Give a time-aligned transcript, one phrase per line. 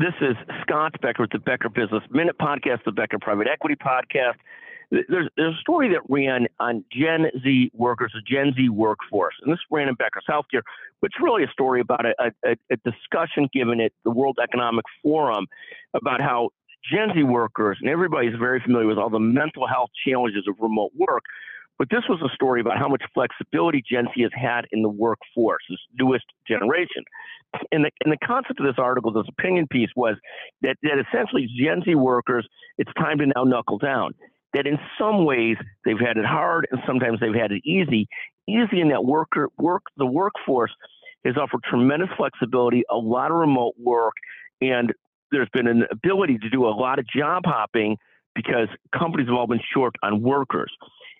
[0.00, 4.36] This is Scott Becker with the Becker Business Minute Podcast, the Becker Private Equity Podcast.
[4.90, 9.52] There's, there's a story that ran on Gen Z workers, the Gen Z workforce, and
[9.52, 10.62] this ran in Becker's Healthcare,
[11.02, 14.86] but it's really a story about a, a, a discussion given at the World Economic
[15.02, 15.46] Forum
[15.92, 16.48] about how
[16.90, 20.92] Gen Z workers, and everybody's very familiar with all the mental health challenges of remote
[20.96, 21.24] work,
[21.78, 24.88] but this was a story about how much flexibility Gen Z has had in the
[24.88, 27.04] workforce, this newest generation.
[27.72, 30.16] And the, and the concept of this article, this opinion piece, was
[30.62, 32.46] that, that essentially Gen Z workers,
[32.78, 34.14] it's time to now knuckle down.
[34.54, 38.08] That in some ways they've had it hard and sometimes they've had it easy.
[38.48, 40.72] Easy in that worker work the workforce
[41.24, 44.14] has offered tremendous flexibility, a lot of remote work,
[44.60, 44.92] and
[45.30, 47.96] there's been an ability to do a lot of job hopping
[48.34, 50.72] because companies have all been short on workers.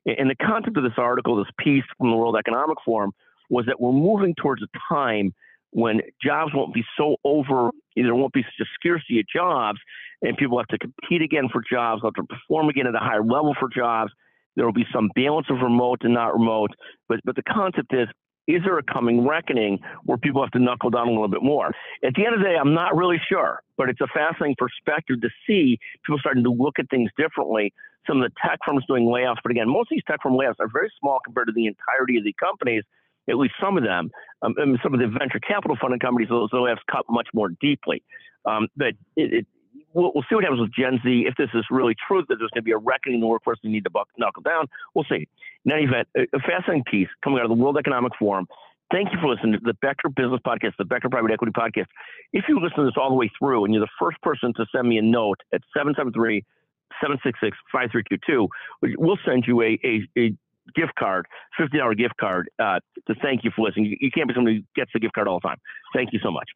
[0.07, 3.13] And the concept of this article, this piece from the World Economic Forum,
[3.51, 5.35] was that we're moving towards a time
[5.71, 9.79] when jobs won't be so over, there won't be such a scarcity of jobs,
[10.23, 13.23] and people have to compete again for jobs, have to perform again at a higher
[13.23, 14.13] level for jobs.
[14.57, 16.71] There will be some balance of remote and not remote,
[17.09, 18.09] but but the concept is
[18.47, 21.69] is there a coming reckoning where people have to knuckle down a little bit more?
[22.05, 25.21] At the end of the day, I'm not really sure, but it's a fascinating perspective
[25.21, 27.73] to see people starting to look at things differently.
[28.07, 30.59] Some of the tech firms doing layoffs, but again, most of these tech firm layoffs
[30.59, 32.83] are very small compared to the entirety of the companies.
[33.29, 34.11] At least some of them,
[34.43, 38.03] um, some of the venture capital funded companies, those layoffs cut much more deeply.
[38.45, 39.47] Um, but it, it,
[39.93, 41.27] we'll, we'll, see what happens with Gen Z.
[41.27, 43.59] If this is really true, that there's going to be a reckoning in the workforce,
[43.63, 44.67] we need to buck, knuckle down.
[44.95, 45.29] We'll see.
[45.65, 48.47] In any event, a, a fascinating piece coming out of the World Economic Forum.
[48.91, 51.87] Thank you for listening to the Becker Business Podcast, the Becker Private Equity Podcast.
[52.33, 54.67] If you listen to this all the way through and you're the first person to
[54.75, 56.45] send me a note at 773
[57.01, 58.49] 766 5322,
[58.99, 60.35] we'll send you a, a, a
[60.75, 61.27] gift card,
[61.59, 63.87] $50 gift card uh, to thank you for listening.
[63.87, 65.59] You, you can't be somebody who gets the gift card all the time.
[65.95, 66.49] Thank you so much.